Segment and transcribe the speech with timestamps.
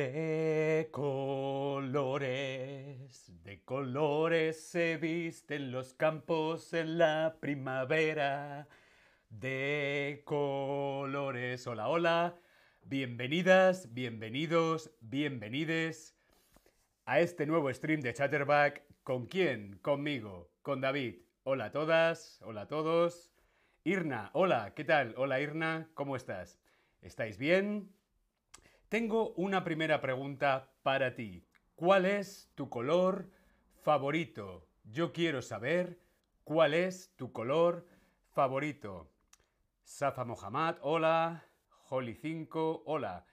[0.00, 1.92] De colores,
[3.44, 8.66] de colores se visten los campos en la primavera.
[9.28, 12.38] De colores, hola, hola.
[12.80, 16.16] Bienvenidas, bienvenidos, bienvenides
[17.04, 18.82] a este nuevo stream de Chatterback.
[19.02, 19.80] ¿Con quién?
[19.82, 21.16] Conmigo, con David.
[21.42, 23.34] Hola a todas, hola a todos.
[23.84, 25.12] Irna, hola, ¿qué tal?
[25.18, 26.58] Hola Irna, ¿cómo estás?
[27.02, 27.99] ¿Estáis bien?
[28.90, 31.46] Tengo una primera pregunta para ti.
[31.76, 33.30] ¿Cuál es tu color
[33.82, 34.66] favorito?
[34.82, 36.00] Yo quiero saber
[36.42, 37.86] cuál es tu color
[38.32, 39.08] favorito.
[39.84, 41.44] Safa Mohammad, hola.
[41.88, 43.26] Holly 5, hola.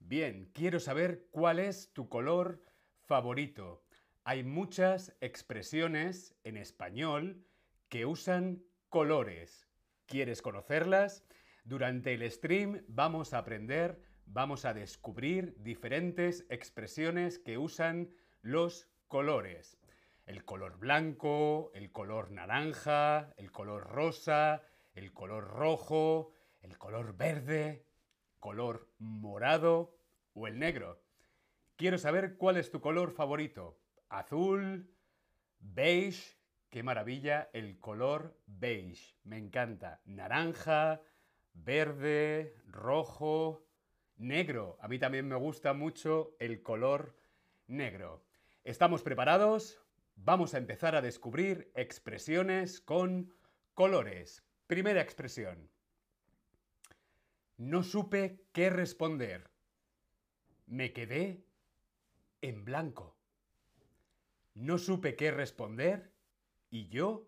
[0.00, 2.60] Bien, quiero saber cuál es tu color
[3.06, 3.84] favorito.
[4.24, 7.46] Hay muchas expresiones en español
[7.88, 9.68] que usan colores.
[10.06, 11.24] ¿Quieres conocerlas?
[11.62, 18.10] Durante el stream vamos a aprender vamos a descubrir diferentes expresiones que usan
[18.42, 19.78] los colores.
[20.26, 24.62] El color blanco, el color naranja, el color rosa,
[24.94, 27.86] el color rojo, el color verde,
[28.38, 29.96] color morado
[30.34, 31.02] o el negro.
[31.76, 33.80] Quiero saber cuál es tu color favorito.
[34.10, 34.94] Azul,
[35.58, 36.36] beige,
[36.68, 39.16] qué maravilla el color beige.
[39.24, 40.02] Me encanta.
[40.04, 41.00] Naranja,
[41.54, 43.67] verde, rojo,
[44.18, 44.76] negro.
[44.80, 47.16] A mí también me gusta mucho el color
[47.66, 48.24] negro.
[48.64, 49.80] ¿Estamos preparados?
[50.16, 53.32] Vamos a empezar a descubrir expresiones con
[53.74, 54.44] colores.
[54.66, 55.70] Primera expresión.
[57.56, 59.50] No supe qué responder.
[60.66, 61.44] Me quedé
[62.42, 63.16] en blanco.
[64.54, 66.12] No supe qué responder
[66.70, 67.26] y yo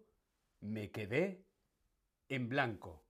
[0.60, 1.44] me quedé
[2.28, 3.04] en blanco.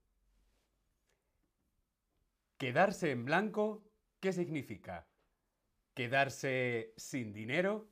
[2.61, 3.81] Quedarse en blanco,
[4.19, 5.07] ¿qué significa?
[5.95, 7.89] ¿Quedarse sin dinero?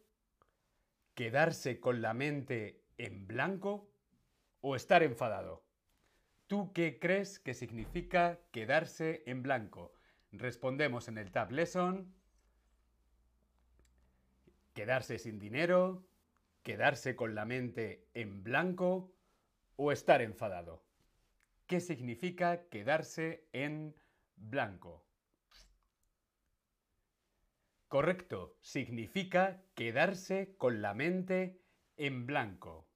[1.15, 3.89] ¿Quedarse con la mente en blanco?
[4.61, 5.65] ¿O estar enfadado?
[6.45, 9.91] ¿Tú qué crees que significa quedarse en blanco?
[10.31, 12.13] Respondemos en el Tab Lesson.
[14.75, 16.05] Quedarse sin dinero,
[16.61, 19.11] quedarse con la mente en blanco
[19.77, 20.83] o estar enfadado.
[21.65, 24.08] ¿Qué significa quedarse en blanco?
[24.39, 25.05] Blanco.
[27.87, 31.61] Correcto, significa quedarse con la mente
[31.97, 32.87] en blanco.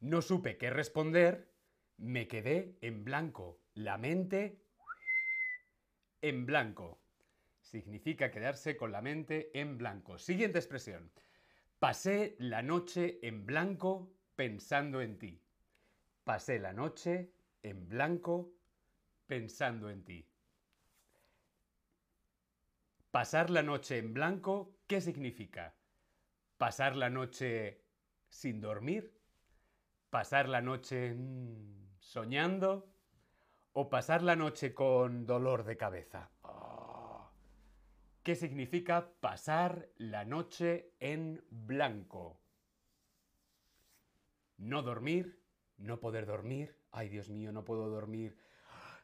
[0.00, 1.52] No supe qué responder,
[1.98, 3.60] me quedé en blanco.
[3.74, 4.64] La mente
[6.22, 7.02] en blanco.
[7.60, 10.18] Significa quedarse con la mente en blanco.
[10.18, 11.12] Siguiente expresión.
[11.78, 15.42] Pasé la noche en blanco pensando en ti.
[16.24, 18.54] Pasé la noche en blanco
[19.26, 20.31] pensando en ti.
[23.12, 25.74] Pasar la noche en blanco, ¿qué significa?
[26.56, 27.84] ¿Pasar la noche
[28.30, 29.20] sin dormir?
[30.08, 32.88] ¿Pasar la noche mm, soñando?
[33.74, 36.30] ¿O pasar la noche con dolor de cabeza?
[36.40, 37.30] Oh.
[38.22, 42.40] ¿Qué significa pasar la noche en blanco?
[44.56, 45.38] No dormir,
[45.76, 46.78] no poder dormir.
[46.90, 48.38] Ay, Dios mío, no puedo dormir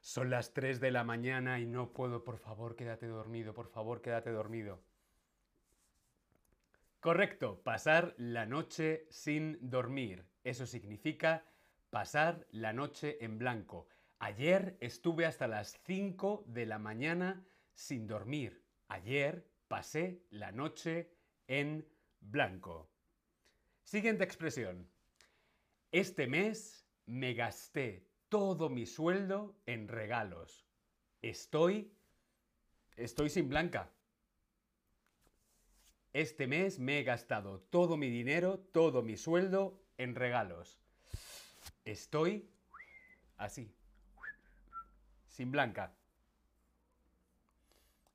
[0.01, 4.01] son las 3 de la mañana y no puedo, por favor, quédate dormido, por favor,
[4.01, 4.81] quédate dormido.
[7.01, 10.27] Correcto, pasar la noche sin dormir.
[10.43, 11.45] Eso significa
[11.91, 13.89] pasar la noche en blanco.
[14.19, 17.45] Ayer estuve hasta las 5 de la mañana
[17.75, 18.65] sin dormir.
[18.89, 21.13] Ayer pasé la noche
[21.47, 21.87] en
[22.21, 22.91] blanco.
[23.85, 24.91] Siguiente expresión.
[25.93, 30.67] Este mes me gasté todo mi sueldo en regalos.
[31.23, 31.93] Estoy...
[32.97, 33.91] Estoy sin blanca.
[36.13, 40.81] Este mes me he gastado todo mi dinero, todo mi sueldo en regalos.
[41.85, 42.51] Estoy
[43.37, 43.73] así.
[45.29, 45.95] Sin blanca.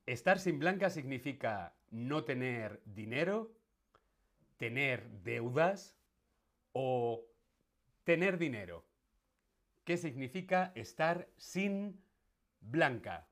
[0.05, 3.53] Estar sin blanca significa no tener dinero,
[4.57, 5.95] tener deudas
[6.73, 7.23] o
[8.03, 8.83] tener dinero.
[9.83, 12.01] ¿Qué significa estar sin
[12.63, 13.27] blanca.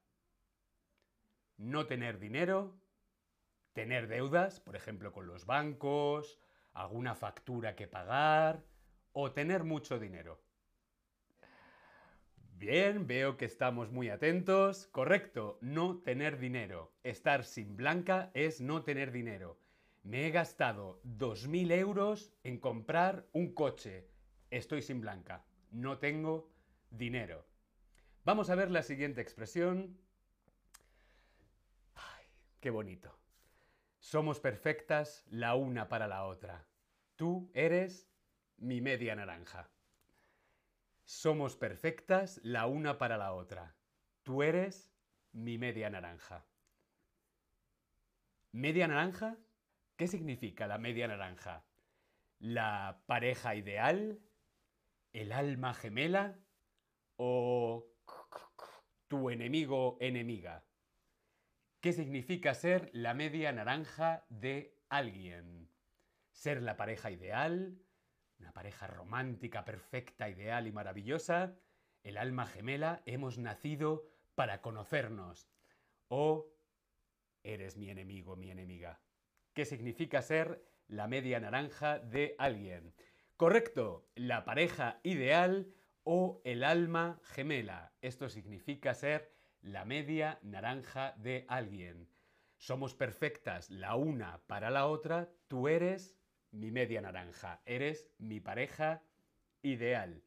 [1.57, 2.77] No tener dinero,
[3.74, 6.39] tener deudas, por ejemplo, con los bancos,
[6.74, 8.63] alguna factura que pagar
[9.13, 10.42] o tener mucho dinero.
[12.57, 14.88] Bien, veo que estamos muy atentos.
[14.88, 16.94] Correcto, no tener dinero.
[17.03, 19.59] Estar sin blanca es no tener dinero.
[20.03, 24.07] Me he gastado 2.000 euros en comprar un coche.
[24.50, 26.51] Estoy sin blanca no tengo
[26.89, 27.45] dinero.
[28.23, 29.97] Vamos a ver la siguiente expresión.
[32.59, 33.18] Qué bonito.
[34.00, 36.68] Somos perfectas la una para la otra.
[37.15, 38.07] Tú eres
[38.57, 39.71] mi media naranja.
[41.03, 43.75] Somos perfectas la una para la otra.
[44.21, 44.94] Tú eres
[45.31, 46.45] mi media naranja.
[48.51, 49.38] ¿Media naranja?
[49.95, 51.65] ¿Qué significa la media naranja?
[52.39, 54.19] ¿La pareja ideal?
[55.13, 56.40] ¿El alma gemela?
[57.18, 57.92] ¿O
[59.10, 60.66] tu enemigo enemiga?
[61.81, 65.69] ¿Qué significa ser la media naranja de alguien?
[66.31, 67.78] ¿Ser la pareja ideal?
[68.40, 71.58] ¿Una pareja romántica, perfecta, ideal y maravillosa?
[72.04, 73.04] ¿El alma gemela?
[73.06, 75.52] Hemos nacido para conocernos.
[76.08, 76.56] ¿O
[77.44, 79.02] eres mi enemigo, mi enemiga?
[79.54, 82.96] ¿Qué significa ser la media naranja de alguien?
[83.41, 85.73] Correcto, la pareja ideal
[86.03, 87.91] o el alma gemela.
[87.99, 89.33] Esto significa ser
[89.63, 92.07] la media naranja de alguien.
[92.59, 96.15] Somos perfectas la una para la otra, tú eres
[96.51, 99.01] mi media naranja, eres mi pareja
[99.63, 100.21] ideal.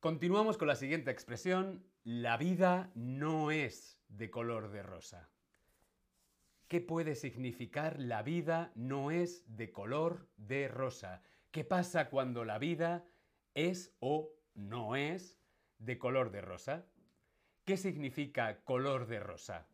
[0.00, 5.30] Continuamos con la siguiente expresión, la vida no es de color de rosa.
[6.68, 11.22] ¿Qué puede significar la vida no es de color de rosa?
[11.50, 13.04] ¿Qué pasa cuando la vida
[13.52, 15.38] es o no es
[15.78, 16.86] de color de rosa?
[17.66, 19.68] ¿Qué significa color de rosa?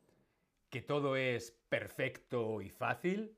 [0.68, 3.36] ¿Que todo es perfecto y fácil?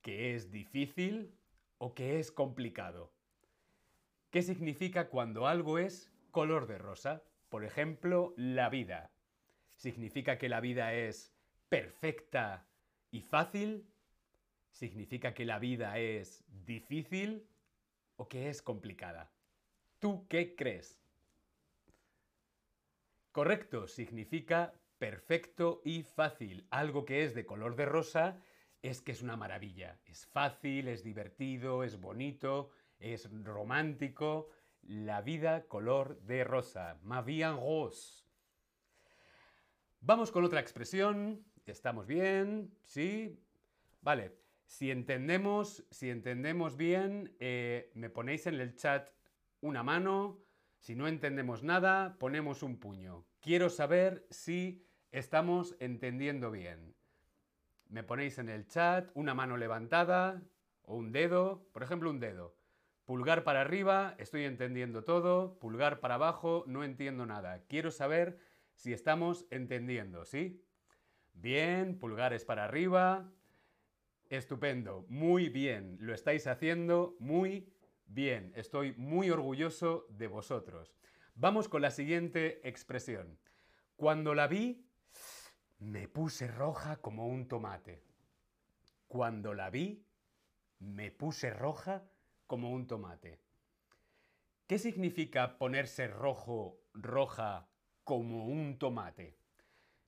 [0.00, 1.38] ¿Que es difícil?
[1.78, 3.12] ¿O que es complicado?
[4.30, 7.22] ¿Qué significa cuando algo es color de rosa?
[7.48, 9.12] Por ejemplo, la vida.
[9.76, 11.32] ¿Significa que la vida es
[11.68, 12.66] perfecta
[13.12, 13.86] y fácil?
[14.70, 17.46] ¿Significa que la vida es difícil
[18.16, 19.30] o que es complicada?
[20.00, 20.98] ¿Tú qué crees?
[23.30, 26.66] Correcto significa perfecto y fácil.
[26.70, 28.42] Algo que es de color de rosa
[28.82, 30.00] es que es una maravilla.
[30.06, 34.48] Es fácil, es divertido, es bonito, es romántico.
[34.82, 36.98] La vida color de rosa.
[37.02, 38.21] Ma vie en rose.
[40.04, 41.44] Vamos con otra expresión.
[41.64, 42.74] ¿Estamos bien?
[42.82, 43.38] ¿Sí?
[44.00, 44.36] Vale.
[44.64, 49.10] Si entendemos, si entendemos bien, eh, me ponéis en el chat
[49.60, 50.40] una mano,
[50.78, 53.24] si no entendemos nada, ponemos un puño.
[53.38, 56.96] Quiero saber si estamos entendiendo bien.
[57.88, 60.42] Me ponéis en el chat una mano levantada
[60.82, 62.56] o un dedo, por ejemplo un dedo.
[63.04, 65.60] Pulgar para arriba, estoy entendiendo todo.
[65.60, 67.62] Pulgar para abajo, no entiendo nada.
[67.68, 68.40] Quiero saber
[68.82, 70.60] si estamos entendiendo, ¿sí?
[71.34, 73.32] Bien, pulgares para arriba.
[74.28, 75.98] Estupendo, muy bien.
[76.00, 77.72] Lo estáis haciendo muy
[78.06, 80.94] Bien, estoy muy orgulloso de vosotros.
[81.34, 83.38] Vamos con la siguiente expresión.
[83.96, 84.86] Cuando la vi,
[85.78, 88.04] me puse roja como un tomate.
[89.08, 90.04] Cuando la vi,
[90.80, 92.04] me puse roja
[92.46, 93.40] como un tomate.
[94.66, 97.71] ¿Qué significa ponerse rojo, roja
[98.04, 99.36] como un tomate?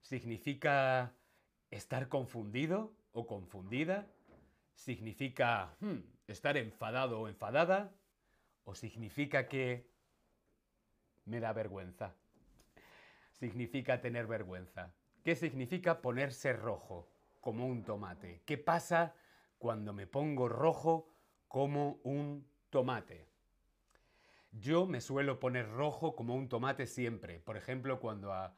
[0.01, 1.15] ¿Significa
[1.71, 4.07] estar confundido o confundida?
[4.75, 7.93] ¿Significa hmm, estar enfadado o enfadada?
[8.65, 9.89] ¿O significa que
[11.25, 12.15] me da vergüenza?
[13.33, 14.95] Significa tener vergüenza.
[15.23, 17.09] ¿Qué significa ponerse rojo
[17.41, 18.43] como un tomate?
[18.45, 19.15] ¿Qué pasa
[19.59, 21.09] cuando me pongo rojo
[21.49, 23.34] como un tomate?
[24.61, 27.41] Yo me suelo poner rojo como un tomate siempre.
[27.41, 28.57] Por ejemplo, cuando a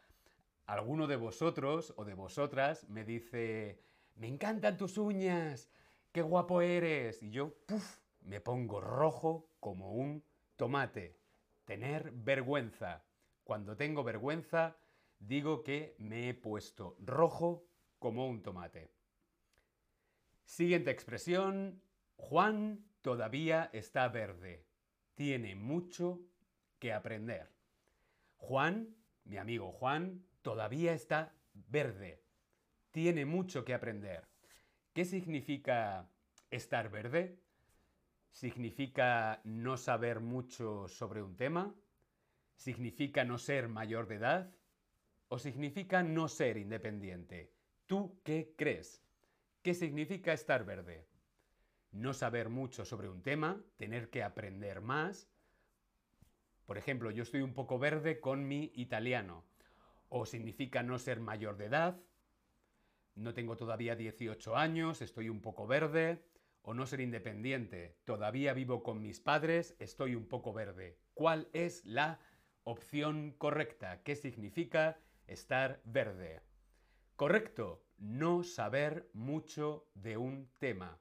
[0.67, 3.81] alguno de vosotros o de vosotras me dice,
[4.15, 5.71] me encantan tus uñas,
[6.12, 7.23] qué guapo eres.
[7.23, 10.23] Y yo, puff, me pongo rojo como un
[10.57, 11.19] tomate.
[11.65, 13.05] Tener vergüenza.
[13.43, 14.76] Cuando tengo vergüenza,
[15.19, 17.67] digo que me he puesto rojo
[17.99, 18.91] como un tomate.
[20.45, 21.81] Siguiente expresión.
[22.17, 24.65] Juan todavía está verde.
[25.16, 26.20] Tiene mucho
[26.78, 27.50] que aprender.
[28.37, 28.94] Juan,
[29.25, 32.23] mi amigo Juan, todavía está verde.
[32.90, 34.28] Tiene mucho que aprender.
[34.92, 36.11] ¿Qué significa
[36.50, 37.40] estar verde?
[38.30, 41.75] ¿Significa no saber mucho sobre un tema?
[42.54, 44.54] ¿Significa no ser mayor de edad?
[45.28, 47.54] ¿O significa no ser independiente?
[47.87, 49.02] ¿Tú qué crees?
[49.62, 51.08] ¿Qué significa estar verde?
[51.97, 55.31] No saber mucho sobre un tema, tener que aprender más.
[56.67, 59.47] Por ejemplo, yo estoy un poco verde con mi italiano.
[60.11, 61.99] O significa no ser mayor de edad,
[63.15, 66.23] no tengo todavía 18 años, estoy un poco verde,
[66.61, 70.99] o no ser independiente, todavía vivo con mis padres, estoy un poco verde.
[71.15, 72.21] ¿Cuál es la
[72.65, 74.03] opción correcta?
[74.03, 76.43] ¿Qué significa estar verde?
[77.17, 81.00] Correcto, no saber mucho de un tema.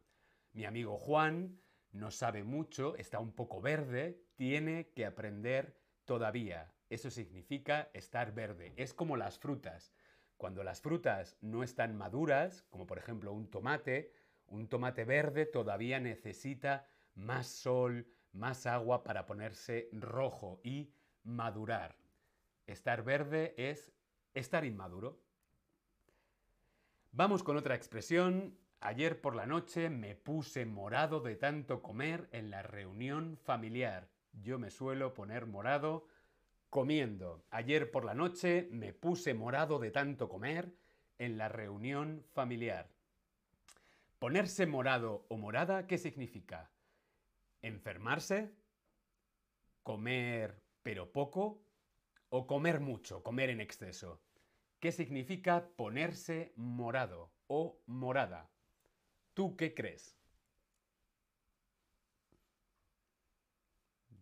[0.56, 1.60] Mi amigo Juan
[1.92, 6.74] no sabe mucho, está un poco verde, tiene que aprender todavía.
[6.90, 8.74] Eso significa estar verde.
[8.78, 9.92] Es como las frutas.
[10.38, 14.14] Cuando las frutas no están maduras, como por ejemplo un tomate,
[14.48, 20.94] un tomate verde todavía necesita más sol, más agua para ponerse rojo y
[21.24, 21.98] madurar.
[22.66, 23.92] Estar verde es
[24.34, 25.20] estar inmaduro.
[27.12, 28.58] Vamos con otra expresión.
[28.86, 34.12] Ayer por la noche me puse morado de tanto comer en la reunión familiar.
[34.32, 36.06] Yo me suelo poner morado
[36.70, 37.44] comiendo.
[37.50, 40.72] Ayer por la noche me puse morado de tanto comer
[41.18, 42.88] en la reunión familiar.
[44.20, 46.70] Ponerse morado o morada, ¿qué significa?
[47.64, 48.54] ¿Enfermarse?
[49.82, 51.60] ¿Comer pero poco?
[52.30, 54.22] ¿O comer mucho, comer en exceso?
[54.80, 58.52] ¿Qué significa ponerse morado o morada?
[59.36, 60.16] ¿Tú qué crees?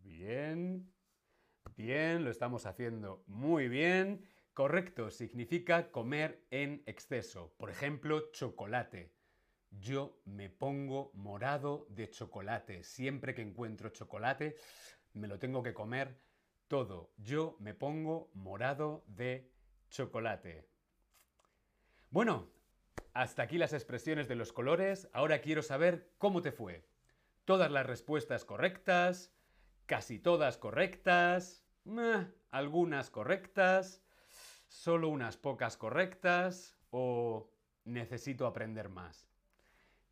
[0.04, 0.92] Bien,
[1.78, 4.24] bien, lo estamos haciendo muy bien.
[4.54, 7.54] Correcto, significa comer en exceso.
[7.58, 9.14] Por ejemplo, chocolate.
[9.72, 12.84] Yo me pongo morado de chocolate.
[12.84, 14.56] Siempre que encuentro chocolate,
[15.14, 16.20] me lo tengo que comer
[16.68, 17.14] todo.
[17.18, 19.52] Yo me pongo morado de
[19.90, 20.68] chocolate.
[22.10, 22.48] Bueno,
[23.14, 25.08] hasta aquí las expresiones de los colores.
[25.14, 26.84] Ahora quiero saber cómo te fue.
[27.46, 29.32] Todas las respuestas correctas,
[29.86, 31.64] casi todas correctas,
[32.52, 34.02] algunas correctas,
[34.68, 37.50] solo unas pocas correctas o
[37.86, 39.28] necesito aprender más.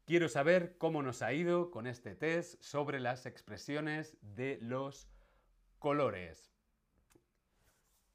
[0.06, 5.08] Quiero saber cómo nos ha ido con este test sobre las expresiones de los
[5.80, 6.52] colores.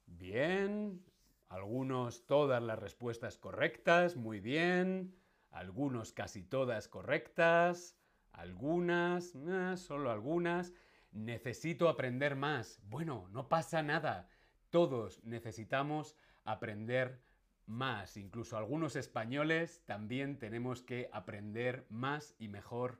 [0.05, 1.03] Bien,
[1.49, 5.15] algunos todas las respuestas correctas, muy bien.
[5.49, 7.97] Algunos casi todas correctas.
[8.33, 10.73] Algunas, eh, solo algunas.
[11.11, 12.79] Necesito aprender más.
[12.83, 14.29] Bueno, no pasa nada.
[14.69, 17.21] Todos necesitamos aprender
[17.65, 18.17] más.
[18.17, 22.99] Incluso algunos españoles también tenemos que aprender más y mejor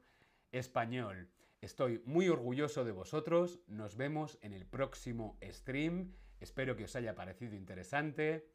[0.51, 1.30] español.
[1.60, 3.60] Estoy muy orgulloso de vosotros.
[3.68, 6.13] Nos vemos en el próximo stream.
[6.39, 8.48] Espero que os haya parecido interesante.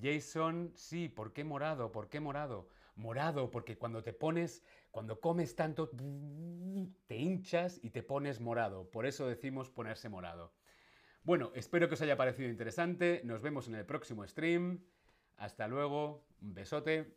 [0.00, 1.92] Jason, sí, ¿por qué morado?
[1.92, 2.68] ¿Por qué morado?
[2.96, 5.90] Morado, porque cuando te pones, cuando comes tanto,
[7.06, 8.90] te hinchas y te pones morado.
[8.90, 10.52] Por eso decimos ponerse morado.
[11.22, 13.20] Bueno, espero que os haya parecido interesante.
[13.24, 14.80] Nos vemos en el próximo stream.
[15.36, 16.24] Hasta luego.
[16.40, 17.12] Un besote.